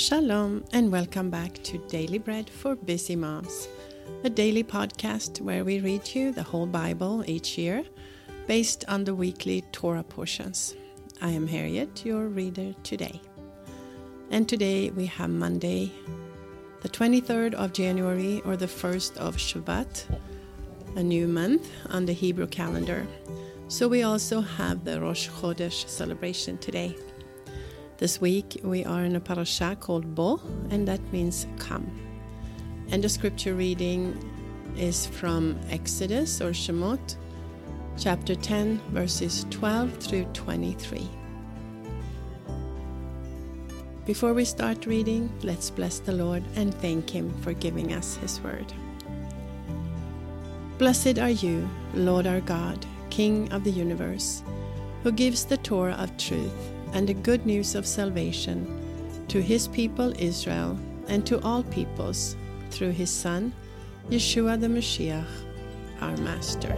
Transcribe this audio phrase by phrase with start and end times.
[0.00, 3.68] Shalom, and welcome back to Daily Bread for Busy Moms,
[4.24, 7.84] a daily podcast where we read you the whole Bible each year
[8.46, 10.74] based on the weekly Torah portions.
[11.20, 13.20] I am Harriet, your reader today.
[14.30, 15.92] And today we have Monday,
[16.80, 20.06] the 23rd of January or the 1st of Shevat,
[20.96, 23.06] a new month on the Hebrew calendar.
[23.68, 26.96] So we also have the Rosh Chodesh celebration today.
[28.00, 30.40] This week we are in a parasha called Bo,
[30.70, 31.86] and that means come.
[32.90, 34.16] And the scripture reading
[34.74, 37.16] is from Exodus or Shemot,
[37.98, 41.10] chapter 10, verses 12 through 23.
[44.06, 48.40] Before we start reading, let's bless the Lord and thank Him for giving us His
[48.40, 48.72] word.
[50.78, 54.42] Blessed are you, Lord our God, King of the universe,
[55.02, 58.66] who gives the Torah of truth and the good news of salvation
[59.28, 62.36] to his people Israel and to all peoples
[62.70, 63.52] through his Son,
[64.10, 65.26] Yeshua the Mashiach,
[66.00, 66.76] our Master.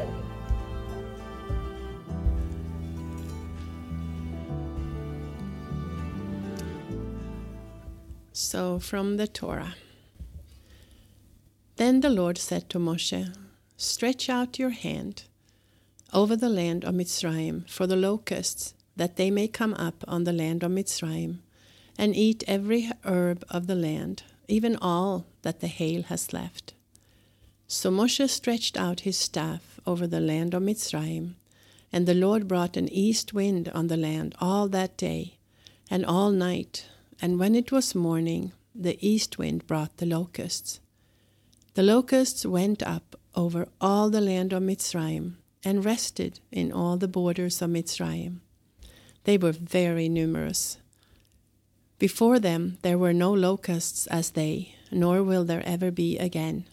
[8.33, 9.75] So, from the Torah.
[11.77, 13.35] Then the Lord said to Moshe,
[13.77, 15.25] Stretch out your hand
[16.13, 20.33] over the land of Mitzrayim for the locusts that they may come up on the
[20.33, 21.39] land of Mitzrayim,
[21.98, 26.75] and eat every herb of the land, even all that the hail has left.
[27.67, 31.37] So Moshe stretched out his staff over the land of Mitzrayim,
[31.91, 35.39] and the Lord brought an east wind on the land all that day
[35.91, 36.87] and all night,
[37.21, 40.81] and when it was morning, the east wind brought the locusts.
[41.75, 47.09] The locusts went up over all the land of Mitzrayim and rested in all the
[47.09, 48.42] borders of Mitzrayim.
[49.25, 50.78] They were very numerous.
[51.99, 56.65] Before them there were no locusts as they, nor will there ever be again.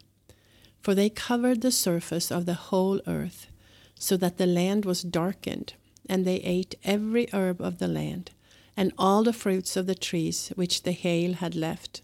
[0.82, 3.48] For they covered the surface of the whole earth,
[3.96, 5.74] so that the land was darkened,
[6.08, 8.32] and they ate every herb of the land,
[8.76, 12.02] and all the fruits of the trees which the hail had left.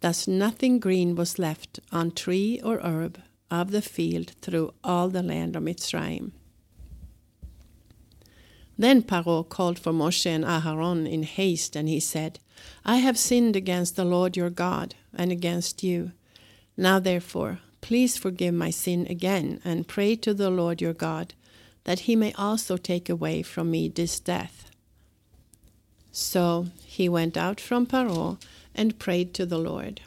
[0.00, 5.22] Thus nothing green was left on tree or herb of the field through all the
[5.22, 6.32] land of Mitzrayim.
[8.78, 12.38] Then Paro called for Moshe and Aharon in haste, and he said,
[12.84, 16.12] I have sinned against the Lord your God and against you.
[16.76, 21.32] Now therefore, please forgive my sin again, and pray to the Lord your God,
[21.84, 24.70] that he may also take away from me this death.
[26.12, 28.38] So he went out from Paro
[28.74, 30.02] and prayed to the Lord.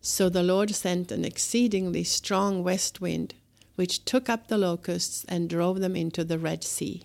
[0.00, 3.34] So the Lord sent an exceedingly strong west wind,
[3.74, 7.04] which took up the locusts and drove them into the Red Sea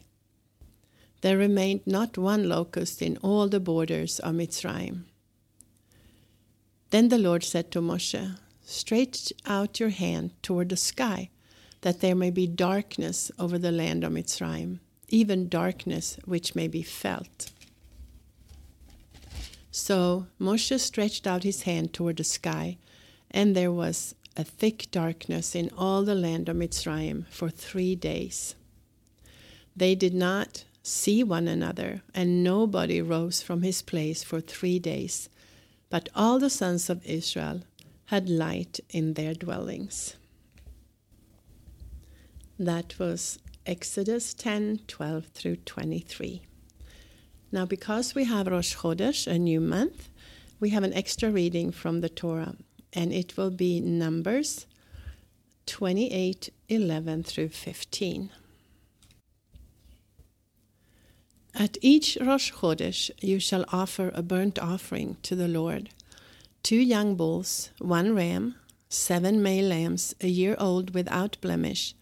[1.25, 5.05] there remained not one locust in all the borders of Mitzrayim.
[6.91, 11.31] Then the Lord said to Moshe, Stretch out your hand toward the sky,
[11.81, 16.83] that there may be darkness over the land of Mitzrayim, even darkness which may be
[16.83, 17.51] felt.
[19.71, 22.77] So Moshe stretched out his hand toward the sky,
[23.31, 28.53] and there was a thick darkness in all the land of Mitzrayim for three days.
[29.75, 35.29] They did not see one another, and nobody rose from his place for three days.
[35.89, 37.61] But all the sons of Israel
[38.05, 40.15] had light in their dwellings.
[42.59, 46.43] That was Exodus 10 12 through 23.
[47.51, 50.09] Now, because we have Rosh Chodesh, a new month,
[50.59, 52.55] we have an extra reading from the Torah,
[52.93, 54.67] and it will be Numbers
[55.65, 58.29] 28 11 through 15.
[61.57, 65.89] At each Rosh Chodesh you shall offer a burnt offering to the Lord.
[66.63, 68.55] Two young bulls, one ram,
[68.89, 71.95] seven male lambs a year old without blemish,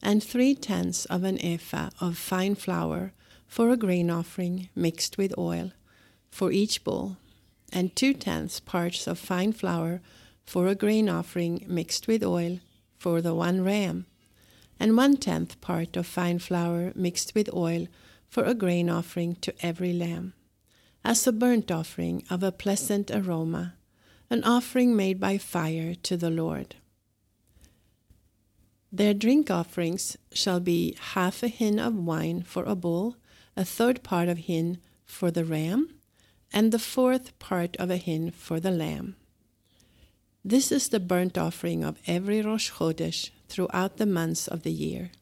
[0.00, 3.12] and three tenths of an ephah of fine flour
[3.48, 5.72] for a grain offering mixed with oil
[6.30, 7.16] for each bull,
[7.72, 10.02] and two tenths parts of fine flour
[10.44, 12.60] for a grain offering mixed with oil
[12.96, 14.06] for the one ram,
[14.78, 17.88] and one tenth part of fine flour mixed with oil
[18.34, 20.34] for a grain offering to every lamb,
[21.04, 23.74] as a burnt offering of a pleasant aroma,
[24.28, 26.74] an offering made by fire to the Lord.
[28.90, 33.14] Their drink offerings shall be half a hin of wine for a bull,
[33.56, 35.94] a third part of hin for the ram,
[36.52, 39.14] and the fourth part of a hin for the lamb.
[40.44, 45.12] This is the burnt offering of every Rosh Chodesh throughout the months of the year.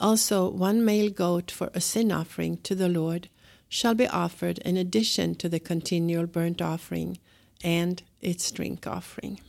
[0.00, 3.28] Also, one male goat for a sin offering to the Lord
[3.68, 7.18] shall be offered in addition to the continual burnt offering
[7.62, 9.40] and its drink offering.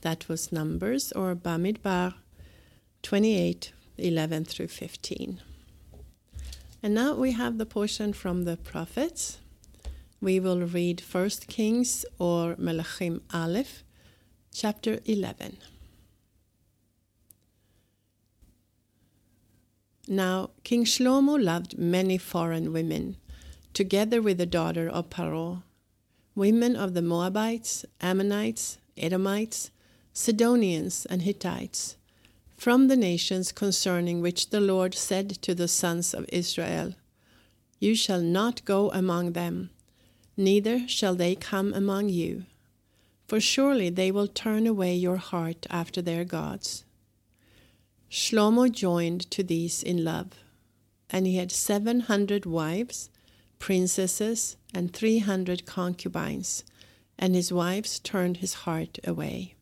[0.00, 2.14] That was Numbers or Bamidbar
[3.02, 5.40] 28 11 through 15.
[6.82, 9.38] And now we have the portion from the prophets.
[10.20, 13.84] We will read 1 Kings or Melachim Aleph,
[14.52, 15.58] chapter 11.
[20.06, 23.16] Now, King Shlomo loved many foreign women,
[23.72, 25.62] together with the daughter of Paro,
[26.34, 29.70] women of the Moabites, Ammonites, Edomites,
[30.12, 31.96] Sidonians, and Hittites,
[32.54, 36.94] from the nations concerning which the Lord said to the sons of Israel,
[37.78, 39.70] You shall not go among them,
[40.36, 42.44] neither shall they come among you,
[43.26, 46.84] for surely they will turn away your heart after their gods.
[48.14, 50.28] Shlomo joined to these in love,
[51.10, 53.10] and he had seven hundred wives,
[53.58, 56.62] princesses, and three hundred concubines,
[57.18, 59.56] and his wives turned his heart away.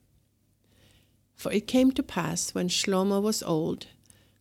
[1.35, 3.87] For it came to pass when Shlomo was old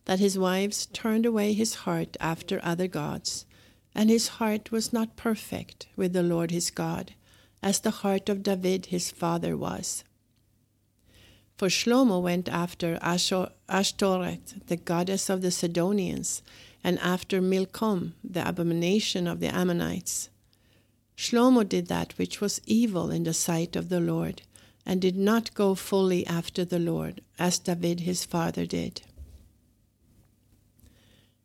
[0.04, 3.46] that his wives turned away his heart after other gods,
[3.94, 7.14] and his heart was not perfect with the Lord his God,
[7.62, 10.04] as the heart of David his father was.
[11.62, 16.42] For Shlomo went after Ashtoreth, the goddess of the Sidonians,
[16.82, 20.28] and after Milcom, the abomination of the Ammonites.
[21.16, 24.42] Shlomo did that which was evil in the sight of the Lord,
[24.84, 29.02] and did not go fully after the Lord, as David his father did.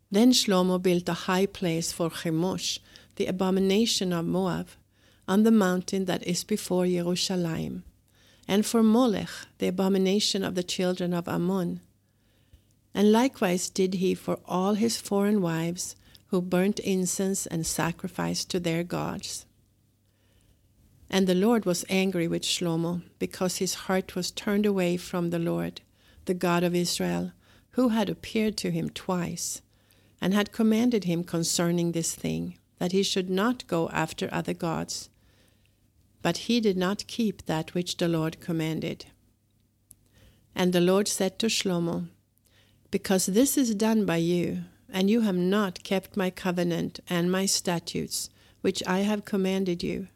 [0.09, 2.79] Then Shlomo built a high place for Chemosh,
[3.17, 4.69] the abomination of Moab,
[5.27, 7.83] on the mountain that is before Jerusalem
[8.47, 11.81] and for Molech, the abomination of the children of Ammon.
[12.93, 15.95] And likewise did he for all his foreign wives
[16.27, 19.45] who burnt incense and sacrificed to their gods.
[21.09, 25.39] And the Lord was angry with Shlomo, because his heart was turned away from the
[25.39, 25.81] Lord,
[26.25, 27.31] the God of Israel,
[27.71, 29.61] who had appeared to him twice,
[30.19, 35.09] and had commanded him concerning this thing, that he should not go after other gods,
[36.27, 39.05] but he did not keep that which the Lord commanded.
[40.53, 42.09] And the Lord said to Shlomo,
[42.91, 47.45] Because this is done by you, and you have not kept my covenant and my
[47.45, 48.29] statutes,
[48.59, 50.09] which I have commanded you,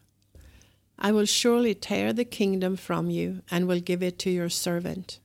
[0.98, 5.18] I will surely tear the kingdom from you and will give it to your servant.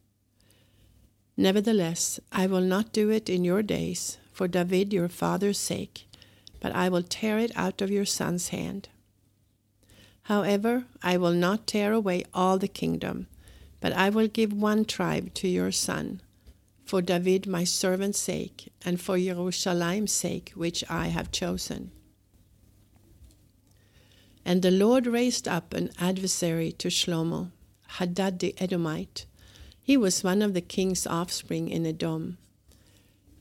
[1.36, 6.08] Nevertheless, I will not do it in your days, for David your father's sake,
[6.62, 8.88] but I will tear it out of your son's hand.
[10.28, 13.28] However, I will not tear away all the kingdom,
[13.80, 16.22] but I will give one tribe to your son,
[16.84, 21.92] for David my servant's sake, and for Jerusalem's sake, which I have chosen.
[24.44, 27.52] And the Lord raised up an adversary to Shlomo,
[27.98, 29.26] Hadad the Edomite.
[29.82, 32.38] He was one of the king's offspring in Edom.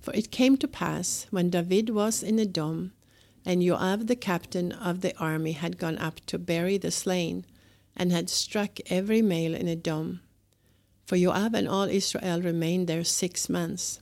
[0.01, 2.93] For it came to pass, when David was in Edom,
[3.47, 7.47] and Joab the captain of the army had gone up to bury the slain,
[7.97, 10.21] and had struck every male in Edom.
[11.07, 14.01] For Joab and all Israel remained there six months,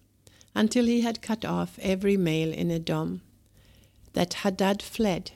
[0.55, 3.21] until he had cut off every male in Edom.
[4.15, 5.33] That Hadad fled,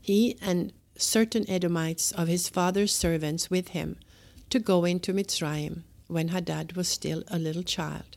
[0.00, 3.96] he and certain Edomites of his father's servants with him,
[4.50, 8.16] to go into Mitzrayim, when Hadad was still a little child.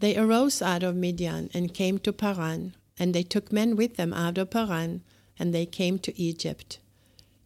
[0.00, 4.12] They arose out of Midian and came to Paran, and they took men with them
[4.12, 5.02] out of Paran,
[5.38, 6.78] and they came to Egypt,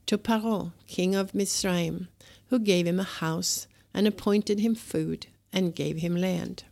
[0.07, 2.09] to Paro, king of Mitzrayim,
[2.47, 6.65] who gave him a house, and appointed him food, and gave him land.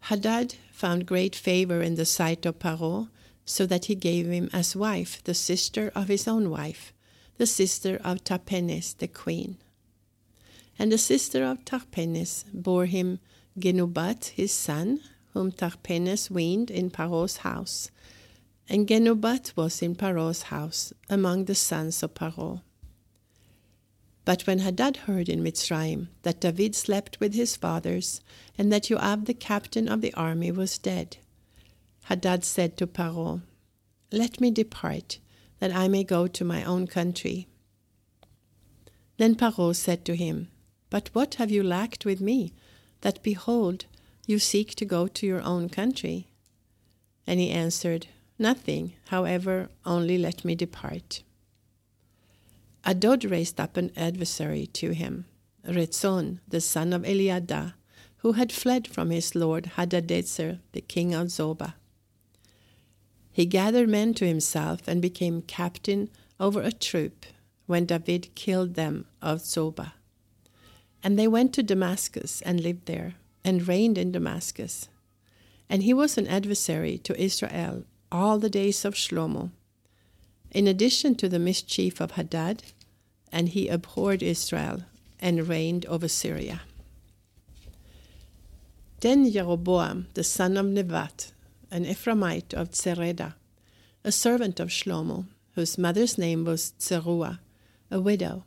[0.00, 3.08] Hadad found great favor in the sight of Paro,
[3.44, 6.92] so that he gave him as wife the sister of his own wife,
[7.36, 9.58] the sister of Tahpenes the queen.
[10.78, 13.18] And the sister of Tahpenes bore him
[13.58, 15.00] Genubat his son,
[15.38, 17.92] whom Tahpenes weaned in Paro's house.
[18.68, 22.62] And Genubat was in Paro's house, among the sons of Paro.
[24.24, 28.20] But when Hadad heard in Mitzrayim that David slept with his fathers,
[28.58, 31.18] and that Joab the captain of the army was dead,
[32.06, 33.42] Hadad said to Paro,
[34.10, 35.20] Let me depart,
[35.60, 37.46] that I may go to my own country.
[39.18, 40.48] Then Paro said to him,
[40.90, 42.54] But what have you lacked with me,
[43.02, 43.86] that behold,
[44.28, 46.28] you seek to go to your own country?
[47.26, 48.06] And he answered,
[48.38, 51.22] Nothing, however, only let me depart.
[52.84, 55.24] Adod raised up an adversary to him,
[55.66, 57.74] Rezon, the son of Eliada,
[58.18, 61.74] who had fled from his lord Hadadezer, the king of Zobah.
[63.32, 67.24] He gathered men to himself and became captain over a troop
[67.66, 69.92] when David killed them of Zobah.
[71.02, 73.14] And they went to Damascus and lived there,
[73.48, 74.90] and reigned in Damascus.
[75.70, 79.52] And he was an adversary to Israel all the days of Shlomo.
[80.50, 82.62] In addition to the mischief of Hadad,
[83.32, 84.82] and he abhorred Israel
[85.18, 86.60] and reigned over Syria.
[89.00, 91.32] Then Jeroboam, the son of Nevat,
[91.70, 93.32] an Ephraimite of Zereda,
[94.04, 95.24] a servant of Shlomo,
[95.54, 97.40] whose mother's name was Zeruah,
[97.90, 98.44] a widow,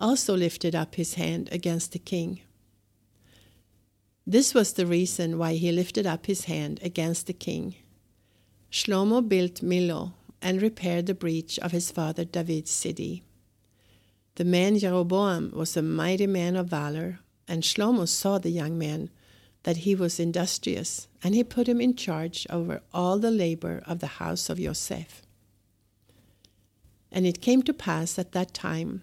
[0.00, 2.40] also lifted up his hand against the king.
[4.26, 7.74] This was the reason why he lifted up his hand against the king.
[8.70, 13.22] Shlomo built Millo and repaired the breach of his father David's city.
[14.36, 19.10] The man Jeroboam was a mighty man of valor, and Shlomo saw the young man
[19.64, 24.00] that he was industrious, and he put him in charge over all the labor of
[24.00, 25.22] the house of Yosef.
[27.12, 29.02] And it came to pass at that time,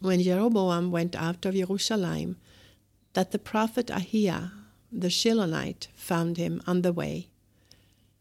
[0.00, 2.36] when Jeroboam went out of Jerusalem,
[3.14, 4.52] that the prophet Ahijah
[4.90, 7.28] the Shilonite found him on the way.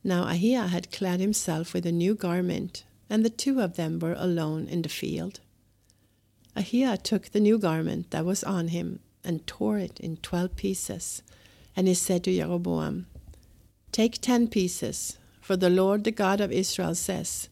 [0.03, 4.15] Now Ahijah had clad himself with a new garment, and the two of them were
[4.17, 5.39] alone in the field.
[6.55, 11.21] Ahijah took the new garment that was on him and tore it in twelve pieces.
[11.75, 13.05] And he said to Jeroboam,
[13.91, 17.47] Take ten pieces, for the Lord the God of Israel says,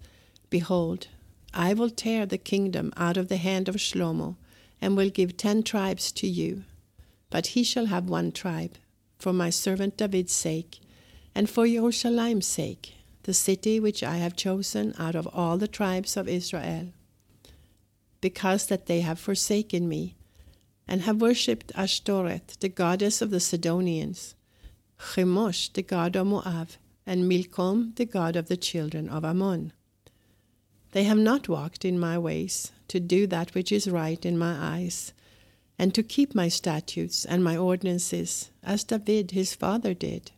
[0.49, 1.07] Behold,
[1.53, 4.35] I will tear the kingdom out of the hand of Shlomo,
[4.81, 6.63] and will give ten tribes to you.
[7.35, 8.77] But he shall have one tribe,
[9.17, 10.79] for my servant David's sake,
[11.35, 16.15] and for Jerusalem's sake, the city which I have chosen out of all the tribes
[16.15, 16.93] of Israel.
[18.21, 20.15] Because that they have forsaken me,
[20.87, 24.35] and have worshipped Ashtoreth, the goddess of the Sidonians,
[24.97, 26.69] Chemosh, the god of Moab,
[27.05, 29.73] and Milcom, the god of the children of Ammon.
[30.93, 34.55] They have not walked in my ways, to do that which is right in my
[34.77, 35.11] eyes,
[35.77, 40.31] and to keep my statutes and my ordinances, as David his father did.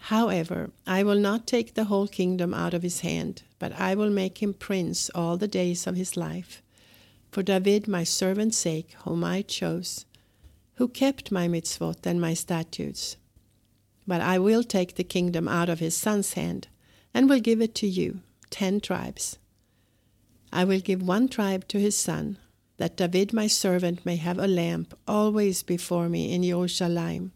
[0.00, 4.10] However, I will not take the whole kingdom out of his hand, but I will
[4.10, 6.62] make him prince all the days of his life.
[7.32, 10.06] For David my servant's sake, whom I chose,
[10.74, 13.16] who kept my mitzvot and my statutes.
[14.06, 16.68] But I will take the kingdom out of his son's hand,
[17.12, 19.38] and will give it to you, ten tribes.
[20.52, 22.38] I will give one tribe to his son,
[22.78, 27.32] that David my servant may have a lamp always before me in Jerusalem,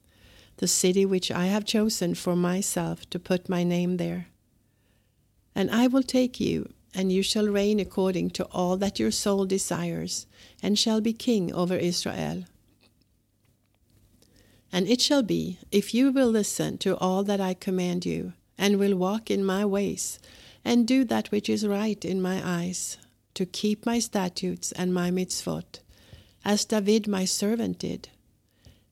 [0.58, 4.26] the city which I have chosen for myself to put my name there.
[5.54, 9.46] And I will take you, and you shall reign according to all that your soul
[9.46, 10.26] desires,
[10.62, 12.44] and shall be king over Israel.
[14.72, 18.78] And it shall be, if you will listen to all that I command you, and
[18.78, 20.18] will walk in my ways,
[20.64, 22.98] and do that which is right in my eyes,
[23.34, 25.80] to keep my statutes and my mitzvot,
[26.44, 28.08] as David my servant did,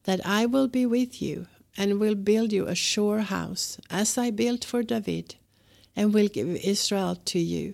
[0.03, 4.31] that I will be with you, and will build you a sure house, as I
[4.31, 5.35] built for David,
[5.95, 7.73] and will give Israel to you.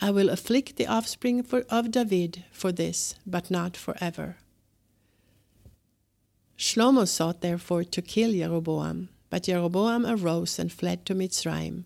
[0.00, 4.36] I will afflict the offspring for, of David for this, but not forever.
[6.58, 11.84] Shlomo sought therefore to kill Jeroboam, but Jeroboam arose and fled to Mitzrayim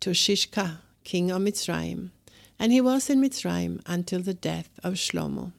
[0.00, 2.10] to Shishak, king of Mitzrayim,
[2.58, 5.52] and he was in Mitzrayim until the death of Shlomo.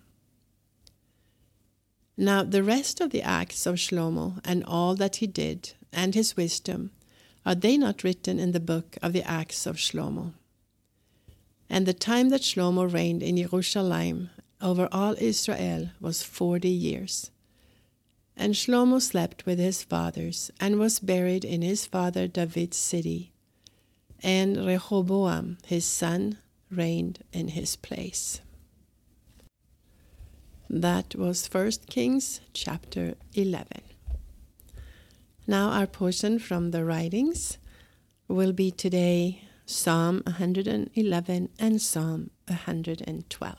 [2.17, 6.35] Now the rest of the acts of Shlomo and all that he did, and his
[6.35, 6.91] wisdom,
[7.45, 10.33] are they not written in the book of the acts of Shlomo?
[11.69, 17.29] And the time that Shlomo reigned in Jerusalem over all Israel was forty years.
[18.35, 23.31] And Shlomo slept with his fathers, and was buried in his father David's city
[24.23, 26.37] and Rehoboam, his son,
[26.71, 28.41] reigned in his place.
[30.69, 33.81] That was 1 Kings chapter 11.
[35.47, 37.57] Now, our portion from the writings
[38.27, 43.55] will be today Psalm 111 and Psalm 112.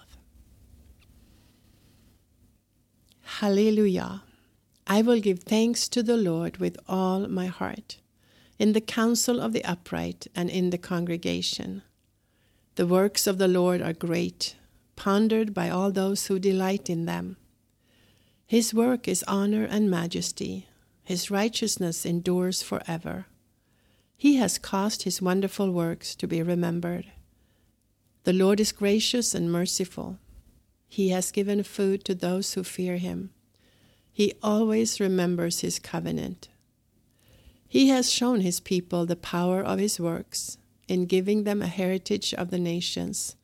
[3.23, 4.23] Hallelujah!
[4.87, 7.99] I will give thanks to the Lord with all my heart
[8.59, 11.83] in the council of the upright and in the congregation.
[12.79, 14.55] The works of the Lord are great,
[14.95, 17.37] pondered by all those who delight in them.
[18.47, 20.69] His work is honor and majesty,
[21.03, 23.27] his righteousness endures forever.
[24.17, 27.07] He has caused his wonderful works to be remembered.
[28.23, 30.21] The Lord is gracious and merciful.
[30.87, 33.31] He has given food to those who fear him.
[34.13, 36.49] He always remembers his covenant.
[37.67, 40.59] He has shown his people the power of his works
[40.89, 43.37] in giving them a heritage of the nations.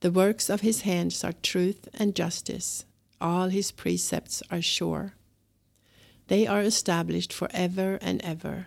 [0.00, 2.84] The works of his hands are truth and justice.
[3.20, 5.14] All his precepts are sure.
[6.26, 8.66] They are established for ever and ever.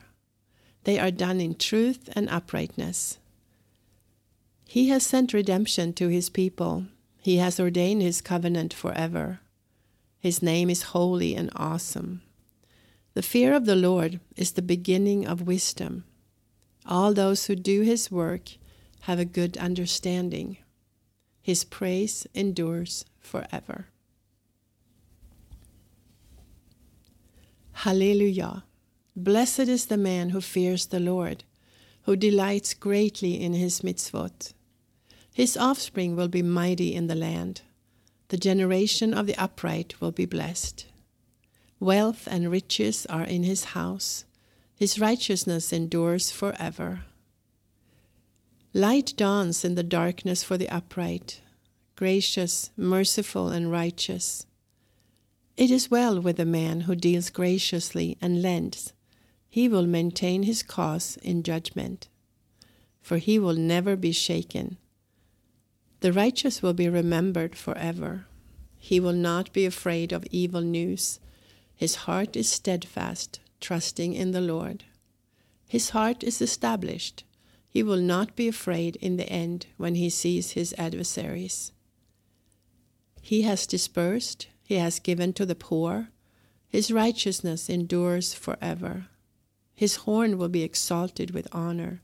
[0.85, 3.17] They are done in truth and uprightness.
[4.67, 6.85] He has sent redemption to his people.
[7.21, 9.39] He has ordained his covenant forever.
[10.19, 12.21] His name is holy and awesome.
[13.13, 16.03] The fear of the Lord is the beginning of wisdom.
[16.85, 18.51] All those who do his work
[19.01, 20.57] have a good understanding.
[21.41, 23.87] His praise endures forever.
[27.71, 28.63] Hallelujah.
[29.15, 31.43] Blessed is the man who fears the Lord,
[32.03, 34.53] who delights greatly in his mitzvot.
[35.33, 37.61] His offspring will be mighty in the land.
[38.29, 40.85] The generation of the upright will be blessed.
[41.79, 44.25] Wealth and riches are in his house.
[44.75, 47.05] His righteousness endures forever.
[48.73, 51.39] Light dawns in the darkness for the upright,
[51.95, 54.45] gracious, merciful, and righteous.
[55.55, 58.91] It is well with the man who deals graciously and lends.
[59.47, 62.09] He will maintain his cause in judgment,
[63.01, 64.77] for he will never be shaken.
[66.01, 68.25] The righteous will be remembered forever.
[68.77, 71.21] He will not be afraid of evil news.
[71.73, 74.83] His heart is steadfast, trusting in the Lord.
[75.67, 77.23] His heart is established.
[77.67, 81.71] He will not be afraid in the end when he sees his adversaries.
[83.21, 86.09] He has dispersed, he has given to the poor.
[86.67, 89.07] His righteousness endures forever.
[89.73, 92.01] His horn will be exalted with honor.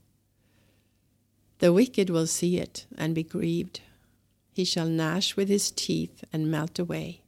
[1.58, 3.80] The wicked will see it and be grieved.
[4.52, 7.22] He shall gnash with his teeth and melt away.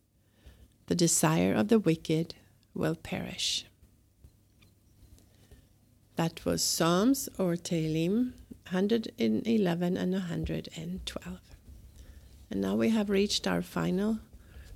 [0.87, 2.35] The desire of the wicked
[2.75, 3.65] will perish.
[6.17, 8.35] That was Psalms or Tehillim
[8.71, 11.39] 111 and 112.
[12.51, 14.21] And now we have reached our final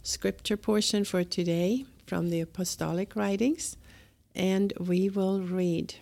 [0.02, 3.76] scripture portion for today from the Apostolic Writings,
[4.34, 5.94] and we will read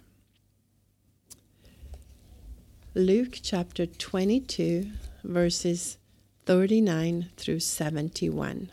[2.94, 4.90] Luke chapter 22,
[5.22, 5.98] verses
[6.46, 8.70] 39 through 71.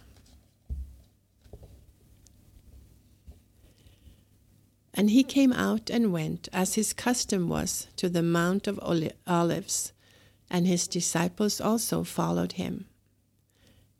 [4.93, 8.79] And he came out and went, as his custom was, to the Mount of
[9.27, 9.91] Olives,
[10.49, 12.85] and his disciples also followed him.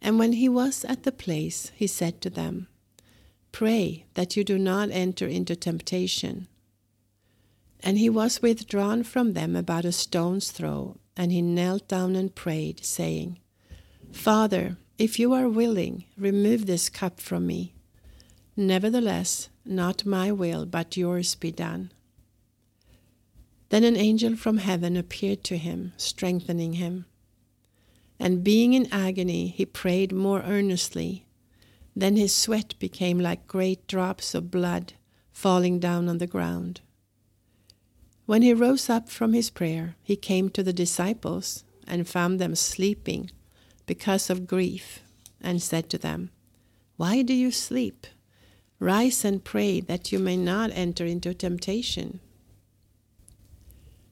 [0.02, 2.68] And when he was at the place, he said to them,
[3.52, 6.48] Pray that you do not enter into temptation.
[7.80, 12.34] And he was withdrawn from them about a stone's throw, and he knelt down and
[12.34, 13.40] prayed, saying,
[14.12, 17.73] Father, if you are willing, remove this cup from me.
[18.56, 21.92] Nevertheless, not my will, but yours be done.
[23.70, 27.06] Then an angel from heaven appeared to him, strengthening him.
[28.20, 31.26] And being in agony, he prayed more earnestly.
[31.96, 34.94] Then his sweat became like great drops of blood
[35.32, 36.82] falling down on the ground.
[38.26, 42.56] When he rose up from his prayer, he came to the disciples and found them
[42.56, 43.32] sleeping
[43.86, 45.02] because of grief,
[45.42, 46.30] and said to them,
[46.96, 48.08] Why do you sleep?
[48.84, 52.19] Rise and pray that you may not enter into temptation.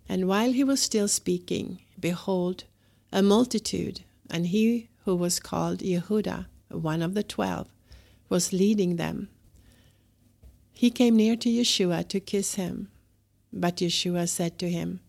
[0.08, 2.64] And while he was still speaking, behold,
[3.12, 7.68] a multitude, and he who was called Yehuda, one of the twelve,
[8.30, 9.28] was leading them.
[10.72, 12.88] He came near to Yeshua to kiss him.
[13.52, 15.02] But Yeshua said to him,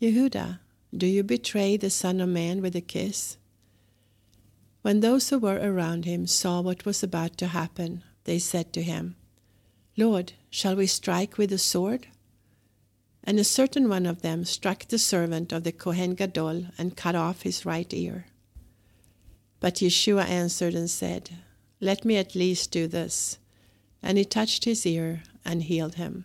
[0.00, 0.60] Yehuda,
[0.96, 3.36] do you betray the Son of Man with a kiss?
[4.82, 8.82] When those who were around him saw what was about to happen, they said to
[8.82, 9.16] him,
[9.96, 12.08] Lord, shall we strike with the sword?
[13.24, 17.14] And a certain one of them struck the servant of the Kohen Gadol and cut
[17.14, 18.26] off his right ear.
[19.60, 21.30] But Yeshua answered and said,
[21.80, 23.38] Let me at least do this.
[24.02, 26.24] And he touched his ear and healed him.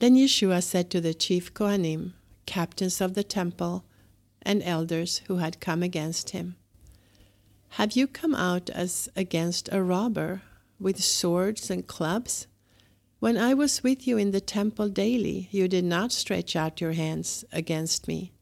[0.00, 2.14] Then Yeshua said to the chief Kohanim,
[2.46, 3.84] captains of the temple,
[4.42, 6.56] and elders who had come against him,
[7.74, 10.42] have you come out as against a robber
[10.78, 12.46] with swords and clubs?
[13.20, 16.92] When I was with you in the temple daily, you did not stretch out your
[16.92, 18.32] hands against me.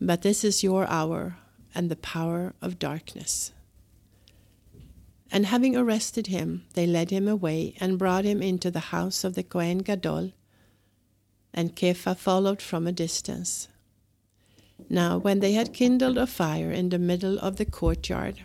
[0.00, 1.38] But this is your hour
[1.74, 3.52] and the power of darkness.
[5.30, 9.34] And having arrested him, they led him away and brought him into the house of
[9.34, 10.32] the Kohen Gadol.
[11.54, 13.68] And Kepha followed from a distance.
[14.88, 18.44] Now, when they had kindled a fire in the middle of the courtyard,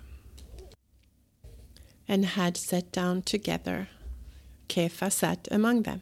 [2.11, 3.87] and had sat down together.
[4.67, 6.01] Kepha sat among them.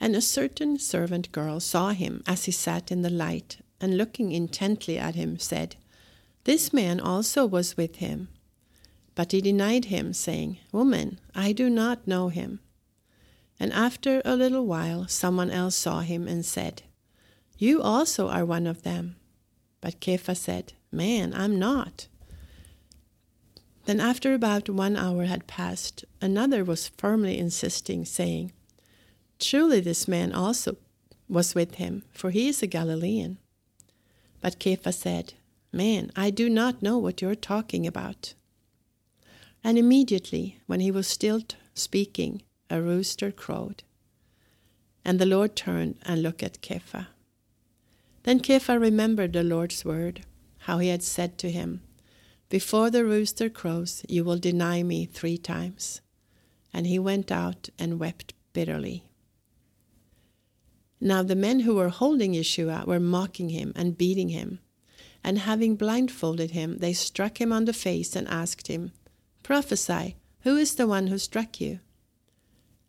[0.00, 4.32] And a certain servant girl saw him as he sat in the light, and looking
[4.32, 5.76] intently at him, said,
[6.42, 8.28] This man also was with him.
[9.14, 12.58] But he denied him, saying, Woman, I do not know him.
[13.60, 16.82] And after a little while, someone else saw him and said,
[17.58, 19.16] You also are one of them.
[19.80, 22.08] But Kepha said, Man, I'm not.
[23.86, 28.52] Then, after about one hour had passed, another was firmly insisting, saying,
[29.38, 30.76] Truly, this man also
[31.28, 33.38] was with him, for he is a Galilean.
[34.40, 35.34] But Kepha said,
[35.72, 38.34] Man, I do not know what you are talking about.
[39.62, 41.42] And immediately, when he was still
[41.74, 43.82] speaking, a rooster crowed.
[45.04, 47.08] And the Lord turned and looked at Kepha.
[48.26, 50.26] Then Kepha remembered the Lord's word,
[50.58, 51.82] how he had said to him,
[52.48, 56.00] Before the rooster crows, you will deny me three times.
[56.72, 59.04] And he went out and wept bitterly.
[61.00, 64.58] Now the men who were holding Yeshua were mocking him and beating him.
[65.22, 68.90] And having blindfolded him, they struck him on the face and asked him,
[69.44, 71.78] Prophesy, who is the one who struck you?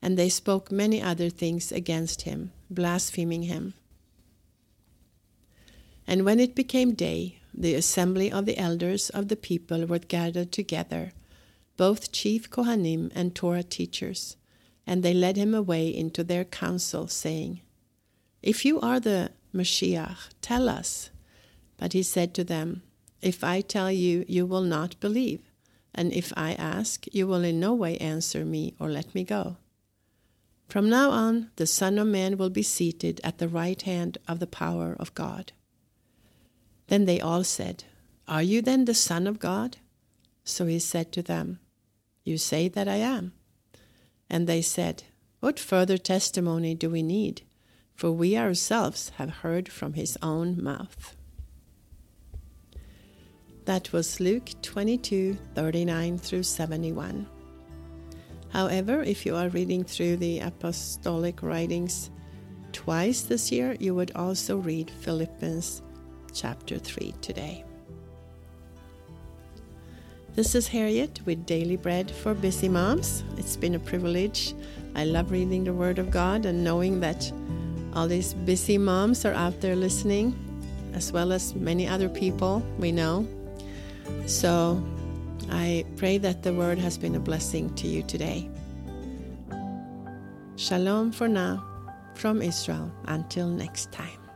[0.01, 3.75] And they spoke many other things against him, blaspheming him.
[6.07, 10.53] And when it became day, the assembly of the elders of the people were gathered
[10.53, 11.11] together,
[11.75, 14.37] both chief Kohanim and Torah teachers,
[14.85, 17.61] and they led him away into their council, saying,
[18.41, 21.09] If you are the Mashiach, tell us.
[21.77, 22.83] But he said to them,
[23.21, 25.41] If I tell you, you will not believe,
[25.93, 29.57] and if I ask, you will in no way answer me or let me go.
[30.69, 34.39] From now on, the Son of Man will be seated at the right hand of
[34.39, 35.51] the power of God.
[36.87, 37.83] Then they all said,
[38.27, 39.77] Are you then the Son of God?
[40.43, 41.59] So he said to them,
[42.23, 43.33] You say that I am.
[44.29, 45.03] And they said,
[45.39, 47.41] What further testimony do we need?
[47.95, 51.15] For we ourselves have heard from his own mouth.
[53.65, 57.27] That was Luke 22 39 through 71.
[58.49, 62.09] However, if you are reading through the apostolic writings
[62.71, 65.81] twice this year, you would also read Philippians
[66.37, 67.63] chapter 3 today.
[70.35, 73.23] This is Harriet with Daily Bread for Busy Moms.
[73.37, 74.53] It's been a privilege.
[74.93, 77.31] I love reading the Word of God and knowing that
[77.95, 80.37] all these busy moms are out there listening,
[80.93, 83.27] as well as many other people we know.
[84.27, 84.79] So
[85.49, 88.47] I pray that the Word has been a blessing to you today.
[90.55, 91.65] Shalom for now
[92.13, 92.91] from Israel.
[93.05, 94.26] Until next time.